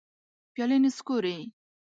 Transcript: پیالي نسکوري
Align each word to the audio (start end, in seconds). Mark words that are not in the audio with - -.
پیالي 0.53 0.77
نسکوري 0.83 1.37